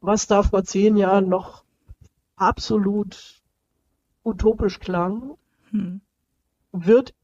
[0.00, 1.64] was da vor zehn Jahren noch
[2.36, 3.42] absolut
[4.22, 5.38] utopisch klang,
[5.70, 6.02] hm.
[6.72, 7.14] wird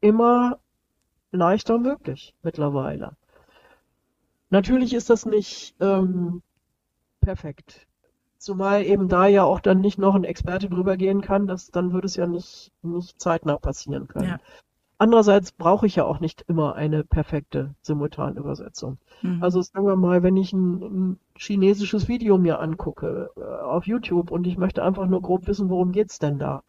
[0.00, 0.60] immer
[1.32, 3.16] leichter möglich mittlerweile.
[4.50, 6.42] Natürlich ist das nicht ähm,
[7.20, 7.88] perfekt.
[8.42, 11.92] Zumal eben da ja auch dann nicht noch ein Experte drüber gehen kann, das, dann
[11.92, 14.30] würde es ja nicht, nicht zeitnah passieren können.
[14.30, 14.38] Ja.
[14.98, 18.98] Andererseits brauche ich ja auch nicht immer eine perfekte Simultanübersetzung.
[19.22, 19.44] Mhm.
[19.44, 24.32] Also sagen wir mal, wenn ich ein, ein, chinesisches Video mir angucke äh, auf YouTube
[24.32, 26.64] und ich möchte einfach nur grob wissen, worum geht's denn da?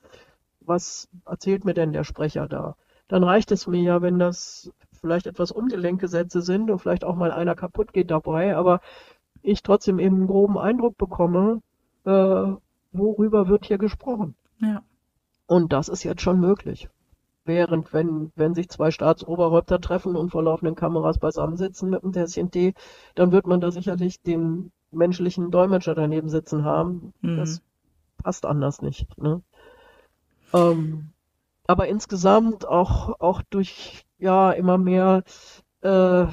[0.62, 2.76] Was erzählt mir denn der Sprecher da?
[3.08, 7.16] Dann reicht es mir ja, wenn das vielleicht etwas ungelenke Sätze sind und vielleicht auch
[7.16, 8.80] mal einer kaputt geht dabei, aber
[9.44, 11.62] ich trotzdem eben einen groben Eindruck bekomme,
[12.06, 12.54] äh,
[12.92, 14.36] worüber wird hier gesprochen.
[14.60, 14.82] Ja.
[15.46, 16.90] Und das ist jetzt schon möglich.
[17.46, 22.52] Während, wenn, wenn sich zwei Staatsoberhäupter treffen und vor laufenden Kameras beisammensitzen mit einem Tässchen
[22.52, 22.74] Tee,
[23.16, 27.14] dann wird man da sicherlich den menschlichen Dolmetscher daneben sitzen haben.
[27.22, 27.38] Mhm.
[27.38, 27.62] Das
[28.18, 29.18] passt anders nicht.
[29.18, 29.42] Ne?
[30.54, 31.10] Ähm,
[31.68, 35.24] aber insgesamt auch, auch durch ja immer mehr
[35.82, 36.26] äh,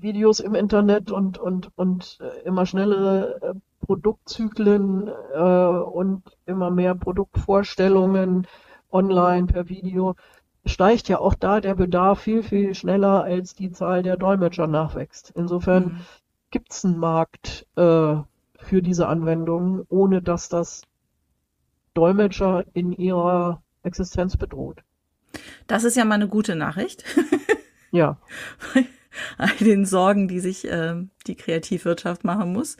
[0.00, 3.54] Videos im Internet und, und, und äh, immer schnellere äh,
[3.84, 8.46] Produktzyklen äh, und immer mehr Produktvorstellungen
[8.90, 10.16] online per Video,
[10.64, 15.32] steigt ja auch da der Bedarf viel, viel schneller, als die Zahl der Dolmetscher nachwächst.
[15.34, 16.00] Insofern mhm.
[16.50, 18.16] gibt es einen Markt äh,
[18.58, 20.82] für diese Anwendungen, ohne dass das
[21.94, 24.82] Dolmetscher in ihrer Existenz bedroht.
[25.66, 27.04] Das ist ja mal eine gute Nachricht.
[27.90, 28.18] ja.
[29.38, 30.94] all den Sorgen, die sich äh,
[31.26, 32.76] die Kreativwirtschaft machen muss.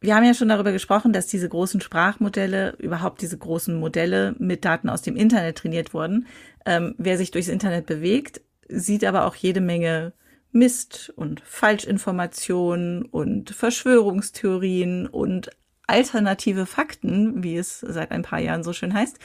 [0.00, 4.64] Wir haben ja schon darüber gesprochen, dass diese großen Sprachmodelle, überhaupt diese großen Modelle mit
[4.64, 6.26] Daten aus dem Internet trainiert wurden.
[6.64, 10.14] Ähm, wer sich durchs Internet bewegt, sieht aber auch jede Menge
[10.52, 15.50] Mist und Falschinformationen und Verschwörungstheorien und
[15.86, 19.18] alternative Fakten, wie es seit ein paar Jahren so schön heißt.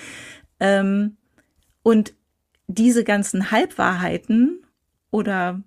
[0.60, 1.18] Ähm,
[1.84, 2.14] und
[2.68, 4.64] diese ganzen Halbwahrheiten
[5.12, 5.62] oder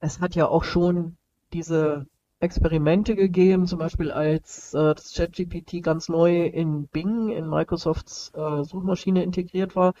[0.00, 1.18] Es hat ja auch schon
[1.52, 2.06] diese
[2.40, 8.62] Experimente gegeben, zum Beispiel als äh, das ChatGPT ganz neu in Bing, in Microsofts äh,
[8.62, 9.94] Suchmaschine integriert war,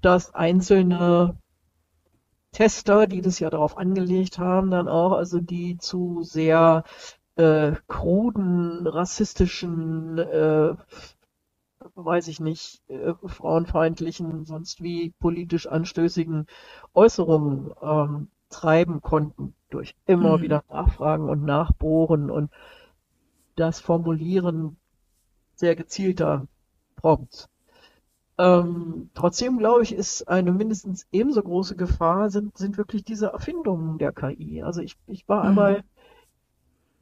[0.00, 1.36] dass einzelne
[2.52, 6.82] Tester, die das ja darauf angelegt haben, dann auch, also die zu sehr
[7.36, 10.74] äh, kruden, rassistischen, äh,
[11.94, 16.46] weiß ich nicht, äh, frauenfeindlichen, sonst wie politisch anstößigen
[16.94, 20.42] Äußerungen ähm, treiben konnten durch immer mhm.
[20.42, 22.50] wieder Nachfragen und Nachbohren und
[23.56, 24.76] das Formulieren
[25.54, 26.46] sehr gezielter
[26.96, 27.48] Prompts.
[28.38, 33.98] Ähm, trotzdem glaube ich, ist eine mindestens ebenso große Gefahr sind, sind wirklich diese Erfindungen
[33.98, 34.62] der KI.
[34.62, 35.48] Also ich, ich war mhm.
[35.48, 35.84] einmal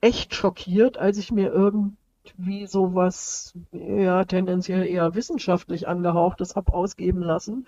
[0.01, 7.67] echt schockiert, als ich mir irgendwie sowas ja tendenziell eher wissenschaftlich angehauchtes habe ausgeben lassen.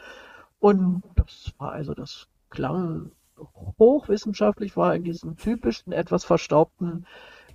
[0.60, 3.10] Und das war also, das klang
[3.78, 7.06] hochwissenschaftlich war, in diesem typischen, etwas verstaubten,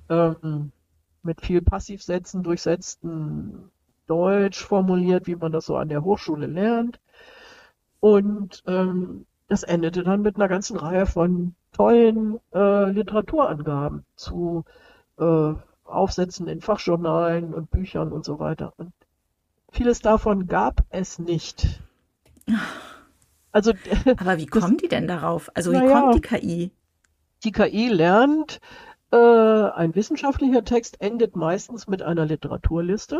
[0.10, 0.72] ähm,
[1.24, 3.72] mit viel Passivsätzen durchsetzten
[4.08, 7.00] Deutsch formuliert, wie man das so an der Hochschule lernt.
[8.00, 14.66] Und ähm, das endete dann mit einer ganzen Reihe von tollen äh, Literaturangaben zu
[15.18, 15.54] äh,
[15.86, 18.74] Aufsätzen in Fachjournalen und Büchern und so weiter.
[18.78, 18.94] Und
[19.72, 21.82] vieles davon gab es nicht.
[23.54, 23.72] Also,
[24.18, 25.50] Aber wie kommen die denn darauf?
[25.54, 26.72] Also wie naja, kommt die KI?
[27.46, 28.60] Die KI lernt,
[29.12, 33.20] äh, ein wissenschaftlicher Text endet meistens mit einer Literaturliste.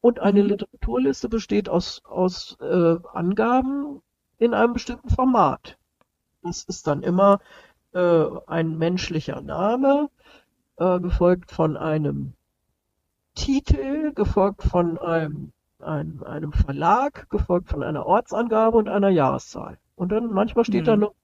[0.00, 0.50] Und eine mhm.
[0.50, 4.02] Literaturliste besteht aus, aus äh, Angaben
[4.38, 5.78] in einem bestimmten Format.
[6.42, 7.40] Das ist dann immer
[7.94, 10.10] äh, ein menschlicher Name,
[10.76, 12.34] äh, gefolgt von einem
[13.34, 15.52] Titel, gefolgt von einem,
[15.84, 19.78] einem, einem Verlag, gefolgt von einer Ortsangabe und einer Jahreszahl.
[19.96, 20.86] Und dann manchmal steht mhm.
[20.86, 21.14] da noch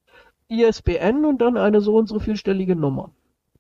[0.49, 3.11] ISBN und dann eine so und so vielstellige Nummer.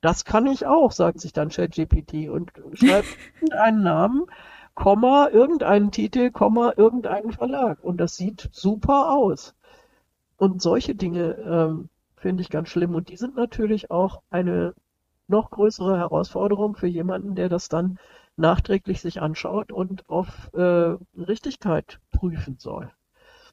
[0.00, 3.08] Das kann ich auch, sagt sich dann ChatGPT und schreibt
[3.52, 4.26] einen Namen,
[4.74, 7.82] Komma, irgendeinen Titel, Komma, irgendeinen Verlag.
[7.82, 9.54] Und das sieht super aus.
[10.36, 12.94] Und solche Dinge ähm, finde ich ganz schlimm.
[12.94, 14.74] Und die sind natürlich auch eine
[15.28, 17.98] noch größere Herausforderung für jemanden, der das dann
[18.40, 22.90] nachträglich sich anschaut und auf äh, Richtigkeit prüfen soll.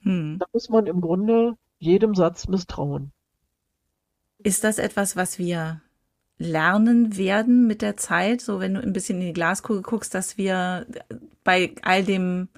[0.01, 0.37] Hm.
[0.39, 3.11] Da muss man im Grunde jedem Satz misstrauen.
[4.39, 5.81] Ist das etwas, was wir
[6.37, 10.37] lernen werden mit der Zeit, so wenn du ein bisschen in die Glaskugel guckst, dass
[10.37, 10.85] wir
[11.43, 12.49] bei all dem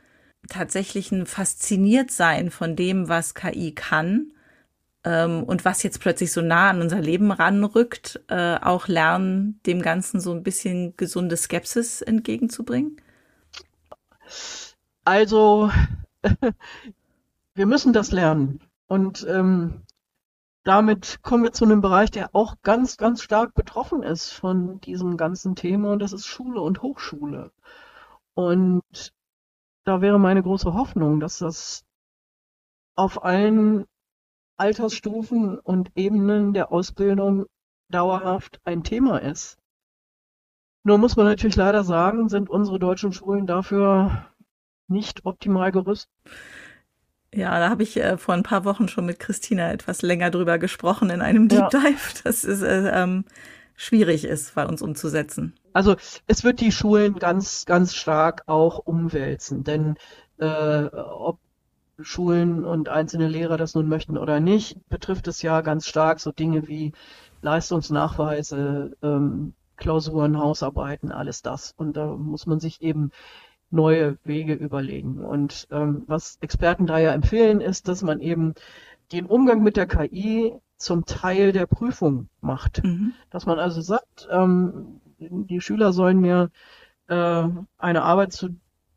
[0.50, 4.32] tatsächlichen fasziniert sein von dem, was KI kann,
[5.10, 9.82] ähm, und was jetzt plötzlich so nah an unser Leben ranrückt, äh, auch lernen, dem
[9.82, 13.02] Ganzen so ein bisschen gesunde Skepsis entgegenzubringen?
[15.06, 15.72] Also,
[17.56, 18.60] wir müssen das lernen.
[18.86, 19.82] Und ähm,
[20.64, 25.18] damit kommen wir zu einem Bereich, der auch ganz, ganz stark betroffen ist von diesem
[25.18, 27.52] ganzen Thema, und das ist Schule und Hochschule.
[28.36, 29.12] Und
[29.86, 31.84] da wäre meine große Hoffnung, dass das
[32.96, 33.86] auf allen
[34.60, 37.46] Altersstufen und Ebenen der Ausbildung
[37.90, 39.58] dauerhaft ein Thema ist.
[40.84, 44.28] Nur muss man natürlich leider sagen, sind unsere deutschen Schulen dafür
[44.88, 46.12] nicht optimal gerüstet.
[47.34, 50.58] Ja, da habe ich äh, vor ein paar Wochen schon mit Christina etwas länger drüber
[50.58, 51.96] gesprochen in einem Deep Dive, ja.
[52.24, 53.26] dass es äh, ähm,
[53.76, 55.54] schwierig ist, bei uns umzusetzen.
[55.74, 55.96] Also
[56.26, 59.96] es wird die Schulen ganz, ganz stark auch umwälzen, denn
[60.40, 61.40] äh, ob
[62.02, 66.32] Schulen und einzelne Lehrer das nun möchten oder nicht, betrifft es ja ganz stark so
[66.32, 66.94] Dinge wie
[67.42, 71.74] Leistungsnachweise, ähm, Klausuren, Hausarbeiten, alles das.
[71.78, 73.12] Und da muss man sich eben
[73.72, 75.24] neue Wege überlegen.
[75.24, 78.56] Und ähm, was Experten da ja empfehlen, ist, dass man eben
[79.12, 82.84] den Umgang mit der KI zum Teil der Prüfung macht.
[82.84, 83.14] Mhm.
[83.30, 86.50] Dass man also sagt, ähm, die Schüler sollen mir
[87.08, 87.44] äh,
[87.78, 88.50] eine Arbeit zu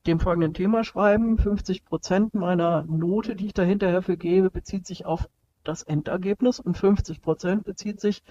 [0.06, 1.38] dem folgenden Thema schreiben.
[1.38, 5.28] 50 Prozent meiner Note, die ich da hinterher für gebe, bezieht sich auf
[5.64, 8.24] das Endergebnis und 50 Prozent bezieht sich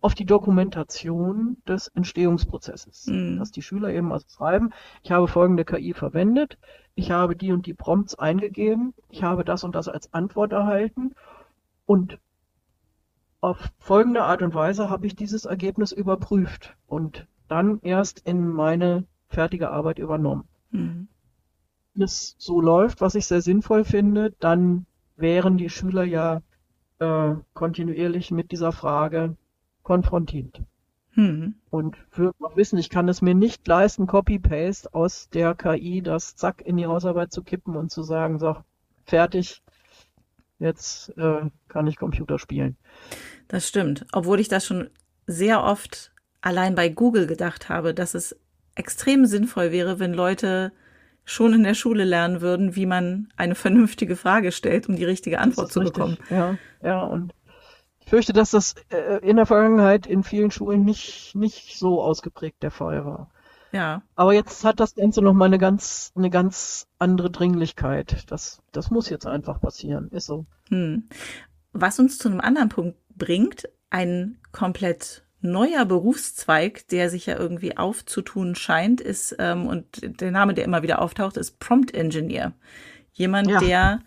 [0.00, 3.06] auf die Dokumentation des Entstehungsprozesses.
[3.06, 3.38] Mhm.
[3.38, 4.70] Dass die Schüler eben also schreiben,
[5.02, 6.58] ich habe folgende KI verwendet,
[6.94, 11.14] ich habe die und die Prompts eingegeben, ich habe das und das als Antwort erhalten
[11.86, 12.18] und
[13.40, 19.04] auf folgende Art und Weise habe ich dieses Ergebnis überprüft und dann erst in meine
[19.28, 20.44] fertige Arbeit übernommen.
[20.70, 21.08] Mhm
[22.02, 26.42] es so läuft, was ich sehr sinnvoll finde, dann wären die Schüler ja
[26.98, 29.36] äh, kontinuierlich mit dieser Frage
[29.82, 30.60] konfrontiert.
[31.12, 31.54] Hm.
[31.70, 36.36] Und würden auch wissen, ich kann es mir nicht leisten, Copy-Paste aus der KI das
[36.36, 38.56] zack in die Hausarbeit zu kippen und zu sagen, so,
[39.06, 39.62] fertig,
[40.58, 42.76] jetzt äh, kann ich Computer spielen.
[43.48, 44.06] Das stimmt.
[44.12, 44.90] Obwohl ich das schon
[45.26, 48.36] sehr oft allein bei Google gedacht habe, dass es
[48.74, 50.72] extrem sinnvoll wäre, wenn Leute
[51.26, 55.40] schon in der Schule lernen würden, wie man eine vernünftige Frage stellt, um die richtige
[55.40, 55.94] Antwort zu richtig.
[55.94, 56.18] bekommen.
[56.30, 57.34] Ja, ja, und
[58.00, 62.62] ich fürchte, dass das äh, in der Vergangenheit in vielen Schulen nicht, nicht so ausgeprägt
[62.62, 63.28] der Fall war.
[63.72, 64.02] Ja.
[64.14, 68.24] Aber jetzt hat das Ganze nochmal eine ganz, eine ganz andere Dringlichkeit.
[68.28, 70.08] Das, das muss jetzt einfach passieren.
[70.12, 70.46] Ist so.
[70.68, 71.08] Hm.
[71.72, 77.76] Was uns zu einem anderen Punkt bringt, ein komplett neuer Berufszweig, der sich ja irgendwie
[77.76, 82.52] aufzutun scheint, ist, ähm, und der Name, der immer wieder auftaucht, ist Prompt Engineer.
[83.12, 83.60] Jemand, ja.
[83.60, 84.00] der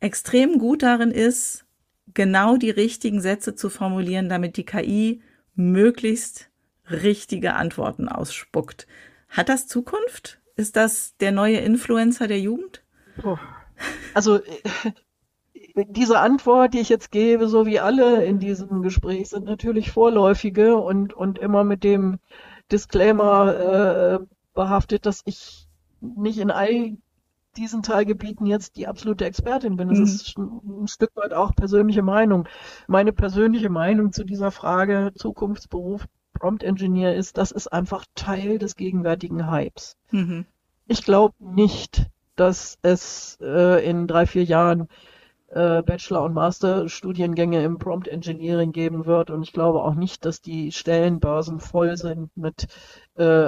[0.00, 1.64] extrem gut darin ist,
[2.12, 5.22] genau die richtigen Sätze zu formulieren, damit die KI
[5.54, 6.50] möglichst
[6.90, 8.86] richtige Antworten ausspuckt.
[9.28, 10.40] Hat das Zukunft?
[10.56, 12.82] Ist das der neue Influencer der Jugend?
[13.22, 13.38] Oh.
[14.12, 14.40] Also
[15.74, 20.76] diese Antwort, die ich jetzt gebe, so wie alle in diesem Gespräch, sind natürlich vorläufige
[20.76, 22.18] und, und immer mit dem
[22.70, 25.66] Disclaimer äh, behaftet, dass ich
[26.00, 26.96] nicht in all
[27.56, 29.88] diesen Teilgebieten jetzt die absolute Expertin bin.
[29.88, 30.04] Das mhm.
[30.04, 32.48] ist ein Stück weit auch persönliche Meinung.
[32.86, 38.74] Meine persönliche Meinung zu dieser Frage Zukunftsberuf Prompt Engineer ist, das ist einfach Teil des
[38.76, 39.96] gegenwärtigen Hypes.
[40.10, 40.46] Mhm.
[40.86, 42.06] Ich glaube nicht,
[42.36, 44.88] dass es äh, in drei, vier Jahren
[45.54, 49.30] äh, Bachelor- und Masterstudiengänge im Prompt Engineering geben wird.
[49.30, 52.66] Und ich glaube auch nicht, dass die Stellenbörsen voll sind mit
[53.16, 53.46] äh,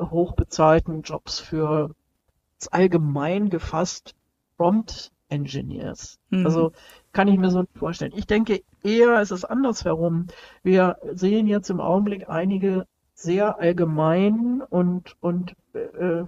[0.00, 1.90] hochbezahlten Jobs für
[2.70, 4.14] allgemein gefasst
[4.56, 6.18] Prompt Engineers.
[6.30, 6.46] Mhm.
[6.46, 6.72] Also
[7.12, 8.12] kann ich mir so nicht vorstellen.
[8.14, 10.28] Ich denke eher, es ist andersherum.
[10.62, 16.22] Wir sehen jetzt im Augenblick einige sehr allgemein und, und äh,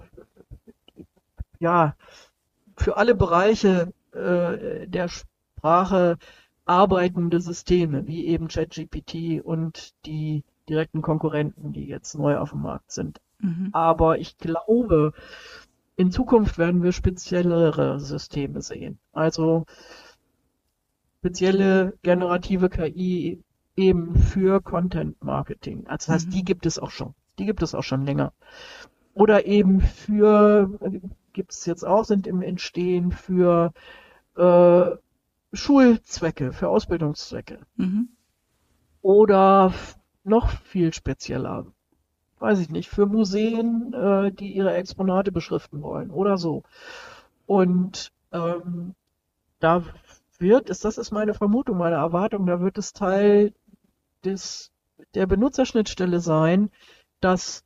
[1.59, 1.95] ja,
[2.75, 6.17] für alle Bereiche äh, der Sprache
[6.65, 12.91] arbeitende Systeme, wie eben ChatGPT und die direkten Konkurrenten, die jetzt neu auf dem Markt
[12.91, 13.19] sind.
[13.39, 13.69] Mhm.
[13.73, 15.13] Aber ich glaube,
[15.95, 18.99] in Zukunft werden wir speziellere Systeme sehen.
[19.11, 19.65] Also
[21.19, 23.43] spezielle generative KI
[23.75, 25.85] eben für Content Marketing.
[25.87, 26.31] Also das heißt, mhm.
[26.31, 27.13] die gibt es auch schon.
[27.39, 28.33] Die gibt es auch schon länger.
[29.13, 30.69] Oder eben für,
[31.33, 33.73] gibt es jetzt auch, sind im Entstehen für
[34.35, 34.91] äh,
[35.53, 37.59] Schulzwecke, für Ausbildungszwecke.
[37.75, 38.09] Mhm.
[39.01, 39.73] Oder
[40.23, 41.65] noch viel spezieller,
[42.39, 46.63] weiß ich nicht, für Museen, äh, die ihre Exponate beschriften wollen oder so.
[47.45, 48.95] Und ähm,
[49.59, 49.83] da
[50.37, 53.53] wird es, das ist meine Vermutung, meine Erwartung, da wird es Teil
[54.23, 54.71] des,
[55.13, 56.71] der Benutzerschnittstelle sein,
[57.19, 57.63] dass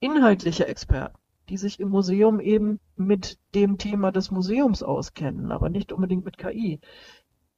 [0.00, 1.21] inhaltliche Experten
[1.52, 6.38] die sich im Museum eben mit dem Thema des Museums auskennen, aber nicht unbedingt mit
[6.38, 6.80] KI,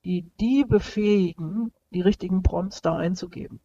[0.04, 3.61] die die befähigen, die richtigen Prompts da einzugeben.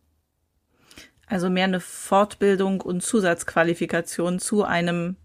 [1.25, 5.15] Also mehr eine Fortbildung und Zusatzqualifikation zu einem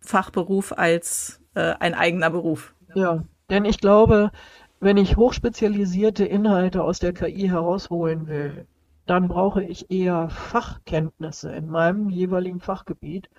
[0.00, 2.74] Fachberuf als äh, ein eigener Beruf.
[2.92, 4.32] Ja, denn ich glaube,
[4.80, 8.66] wenn ich hochspezialisierte Inhalte aus der KI herausholen will,
[9.06, 13.30] dann brauche ich eher Fachkenntnisse in meinem jeweiligen Fachgebiet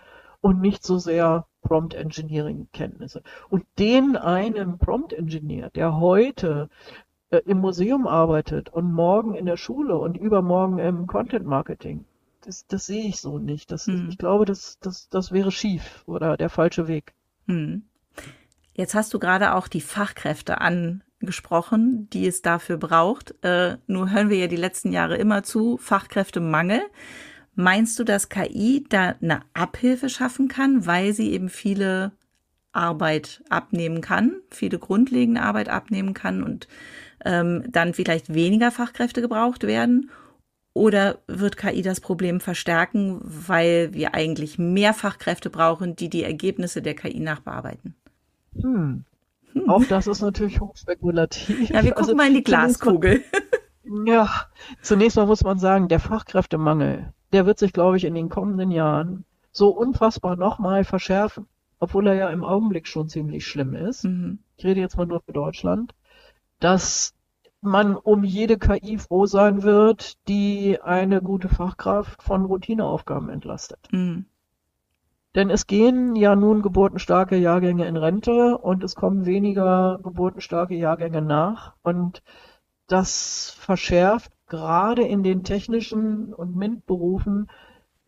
[0.46, 3.24] und nicht so sehr Prompt Engineering Kenntnisse.
[3.50, 6.70] Und den einen Prompt Engineer, der heute
[7.32, 12.06] äh, im Museum arbeitet und morgen in der Schule und übermorgen im Content Marketing,
[12.42, 13.72] das, das sehe ich so nicht.
[13.72, 14.10] Das, hm.
[14.12, 17.16] Ich glaube, das, das, das wäre schief oder der falsche Weg.
[17.48, 17.82] Hm.
[18.76, 23.34] Jetzt hast du gerade auch die Fachkräfte angesprochen, die es dafür braucht.
[23.44, 26.84] Äh, nur hören wir ja die letzten Jahre immer zu, Fachkräftemangel.
[27.56, 32.12] Meinst du, dass KI da eine Abhilfe schaffen kann, weil sie eben viele
[32.74, 36.68] Arbeit abnehmen kann, viele grundlegende Arbeit abnehmen kann und
[37.24, 40.12] ähm, dann vielleicht weniger Fachkräfte gebraucht werden?
[40.74, 46.82] Oder wird KI das Problem verstärken, weil wir eigentlich mehr Fachkräfte brauchen, die die Ergebnisse
[46.82, 47.96] der KI nachbearbeiten?
[48.62, 49.06] Hm.
[49.54, 49.70] Hm.
[49.70, 51.70] Auch das ist natürlich hochspekulativ.
[51.70, 53.24] Ja, wir gucken also, mal in die Glaskugel.
[54.06, 54.30] ja,
[54.82, 58.72] zunächst mal muss man sagen, der Fachkräftemangel, der wird sich, glaube ich, in den kommenden
[58.72, 61.48] Jahren so unfassbar nochmal verschärfen,
[61.80, 64.04] obwohl er ja im Augenblick schon ziemlich schlimm ist.
[64.04, 64.40] Mhm.
[64.58, 65.94] Ich rede jetzt mal nur für Deutschland,
[66.60, 67.14] dass
[67.62, 73.80] man um jede KI froh sein wird, die eine gute Fachkraft von Routineaufgaben entlastet.
[73.92, 74.26] Mhm.
[75.36, 81.22] Denn es gehen ja nun geburtenstarke Jahrgänge in Rente und es kommen weniger geburtenstarke Jahrgänge
[81.22, 81.74] nach.
[81.82, 82.24] Und
[82.88, 87.50] das verschärft gerade in den technischen und MINT-Berufen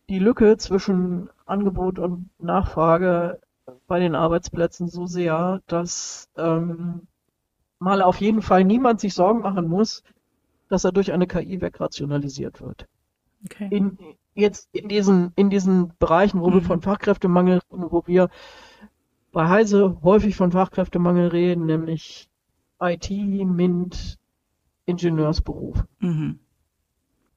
[0.08, 3.40] die Lücke zwischen Angebot und Nachfrage
[3.86, 7.06] bei den Arbeitsplätzen so sehr, dass ähm,
[7.78, 10.02] mal auf jeden Fall niemand sich Sorgen machen muss,
[10.68, 12.86] dass er durch eine KI wegrationalisiert wird.
[13.44, 13.68] Okay.
[13.70, 13.98] In,
[14.34, 16.54] jetzt in diesen, in diesen Bereichen, wo mhm.
[16.54, 18.30] wir von Fachkräftemangel, wo wir
[19.32, 22.28] bei Heise häufig von Fachkräftemangel reden, nämlich
[22.80, 24.18] IT, MINT,
[24.88, 25.84] Ingenieursberuf.
[26.00, 26.38] Mhm.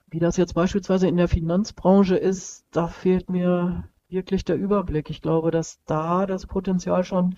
[0.10, 5.10] Wie das jetzt beispielsweise in der Finanzbranche ist, da fehlt mir wirklich der Überblick.
[5.10, 7.36] Ich glaube, dass da das Potenzial schon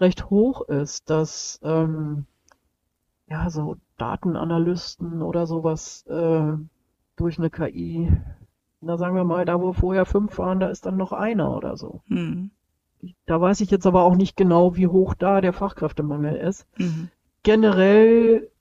[0.00, 2.26] recht hoch ist, dass ähm,
[3.28, 6.52] ja so Datenanalysten oder sowas äh,
[7.16, 8.10] durch eine KI,
[8.80, 11.76] na sagen wir mal, da wo vorher fünf waren, da ist dann noch einer oder
[11.76, 12.02] so.
[12.08, 12.50] Mhm.
[13.26, 16.66] Da weiß ich jetzt aber auch nicht genau, wie hoch da der Fachkräftemangel ist.
[16.78, 17.10] Mhm.
[17.42, 18.51] Generell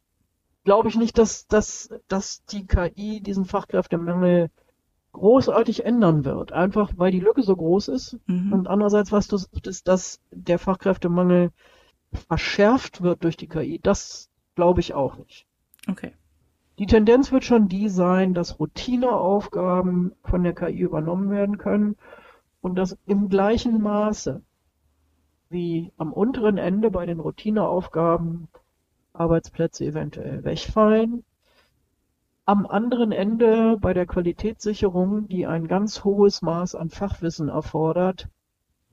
[0.64, 4.50] glaube ich nicht, dass, dass, dass die KI diesen Fachkräftemangel
[5.14, 6.52] großartig ändern wird.
[6.52, 8.18] Einfach weil die Lücke so groß ist.
[8.28, 8.54] Mhm.
[8.54, 11.52] Und andererseits, was du ist, dass der Fachkräftemangel
[12.28, 13.80] verschärft wird durch die KI.
[13.82, 15.46] Das glaube ich auch nicht.
[15.90, 16.14] Okay.
[16.80, 21.96] Die Tendenz wird schon die sein, dass Routineaufgaben von der KI übernommen werden können
[22.62, 24.42] und dass im gleichen Maße
[25.50, 28.48] wie am unteren Ende bei den Routineaufgaben
[29.14, 31.24] Arbeitsplätze eventuell wegfallen.
[32.46, 38.28] Am anderen Ende bei der Qualitätssicherung, die ein ganz hohes Maß an Fachwissen erfordert,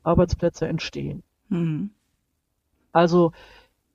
[0.03, 1.23] Arbeitsplätze entstehen.
[1.49, 1.91] Mhm.
[2.93, 3.33] Also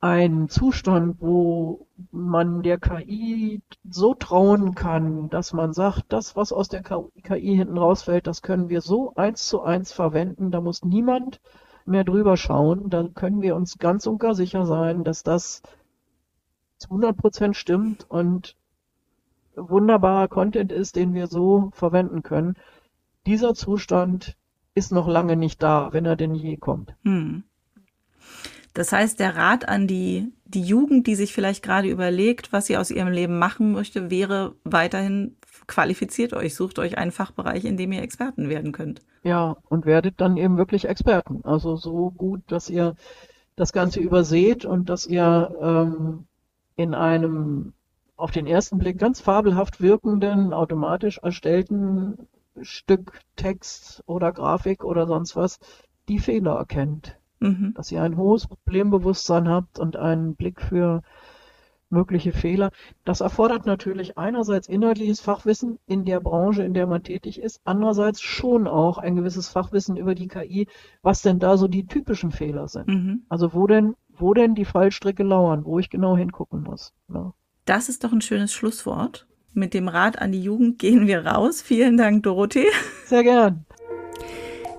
[0.03, 6.67] ein Zustand, wo man der KI so trauen kann, dass man sagt, das, was aus
[6.67, 10.51] der KI hinten rausfällt, das können wir so eins zu eins verwenden.
[10.51, 11.39] Da muss niemand
[11.86, 12.89] mehr drüber schauen.
[12.89, 15.61] Da können wir uns ganz und gar sicher sein, dass das
[16.84, 18.55] zu 100 Prozent stimmt und
[19.55, 22.55] wunderbarer Content ist, den wir so verwenden können.
[23.25, 24.36] Dieser Zustand
[24.75, 26.95] ist noch lange nicht da, wenn er denn je kommt.
[27.03, 27.43] Hm.
[28.73, 32.75] Das heißt, der Rat an die, die Jugend, die sich vielleicht gerade überlegt, was sie
[32.75, 37.91] aus ihrem Leben machen möchte, wäre weiterhin qualifiziert euch, sucht euch einen Fachbereich, in dem
[37.91, 39.01] ihr Experten werden könnt.
[39.21, 41.41] Ja, und werdet dann eben wirklich Experten.
[41.43, 42.95] Also so gut, dass ihr
[43.55, 46.25] das Ganze überseht und dass ihr ähm,
[46.76, 47.74] in einem
[48.15, 52.28] auf den ersten Blick ganz fabelhaft wirkenden, automatisch erstellten
[52.61, 55.59] Stück Text oder Grafik oder sonst was
[56.07, 57.74] die Fehler erkennt mhm.
[57.76, 61.03] dass ihr ein hohes Problembewusstsein habt und einen Blick für
[61.89, 62.71] mögliche Fehler.
[63.05, 68.19] Das erfordert natürlich einerseits inhaltliches Fachwissen in der Branche, in der man tätig ist, andererseits
[68.21, 70.67] schon auch ein gewisses Fachwissen über die KI,
[71.03, 72.88] was denn da so die typischen Fehler sind.
[72.88, 73.26] Mhm.
[73.30, 76.93] Also wo denn, wo denn die Fallstricke lauern, wo ich genau hingucken muss.
[77.14, 77.34] Ja.
[77.66, 79.28] Das ist doch ein schönes Schlusswort.
[79.53, 81.61] Mit dem Rat an die Jugend gehen wir raus.
[81.61, 82.68] Vielen Dank, Dorothee.
[83.05, 83.66] Sehr gern.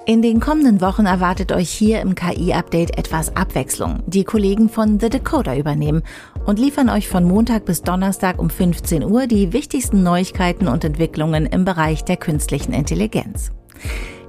[0.06, 4.02] In den kommenden Wochen erwartet euch hier im KI-Update etwas Abwechslung.
[4.06, 6.02] Die Kollegen von The Decoder übernehmen
[6.44, 11.46] und liefern euch von Montag bis Donnerstag um 15 Uhr die wichtigsten Neuigkeiten und Entwicklungen
[11.46, 13.50] im Bereich der künstlichen Intelligenz.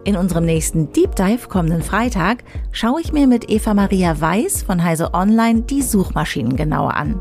[0.06, 4.84] In unserem nächsten Deep Dive kommenden Freitag schaue ich mir mit Eva Maria Weiß von
[4.84, 7.20] Heise Online die Suchmaschinen genauer an.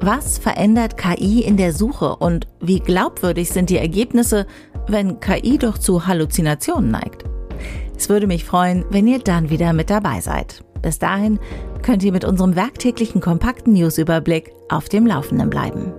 [0.00, 4.48] Was verändert KI in der Suche und wie glaubwürdig sind die Ergebnisse,
[4.88, 7.22] wenn KI doch zu Halluzinationen neigt?
[7.96, 10.64] Es würde mich freuen, wenn ihr dann wieder mit dabei seid.
[10.82, 11.38] Bis dahin
[11.82, 15.92] könnt ihr mit unserem werktäglichen kompakten Newsüberblick auf dem Laufenden bleiben.